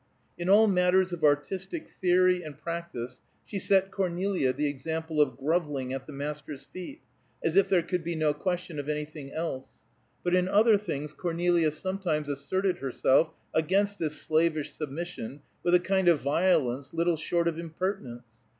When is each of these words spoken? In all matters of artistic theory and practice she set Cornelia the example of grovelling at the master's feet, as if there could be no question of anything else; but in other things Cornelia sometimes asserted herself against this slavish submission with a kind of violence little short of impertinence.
In 0.35 0.49
all 0.49 0.65
matters 0.65 1.13
of 1.13 1.23
artistic 1.23 1.87
theory 1.87 2.41
and 2.41 2.57
practice 2.57 3.21
she 3.45 3.59
set 3.59 3.91
Cornelia 3.91 4.51
the 4.51 4.65
example 4.65 5.21
of 5.21 5.37
grovelling 5.37 5.93
at 5.93 6.07
the 6.07 6.11
master's 6.11 6.65
feet, 6.65 7.01
as 7.43 7.55
if 7.55 7.69
there 7.69 7.83
could 7.83 8.03
be 8.03 8.15
no 8.15 8.33
question 8.33 8.79
of 8.79 8.89
anything 8.89 9.31
else; 9.31 9.83
but 10.23 10.33
in 10.33 10.49
other 10.49 10.75
things 10.79 11.13
Cornelia 11.13 11.69
sometimes 11.69 12.29
asserted 12.29 12.79
herself 12.79 13.29
against 13.53 13.99
this 13.99 14.19
slavish 14.19 14.71
submission 14.71 15.41
with 15.61 15.75
a 15.75 15.79
kind 15.79 16.07
of 16.07 16.19
violence 16.21 16.95
little 16.95 17.15
short 17.15 17.47
of 17.47 17.59
impertinence. 17.59 18.23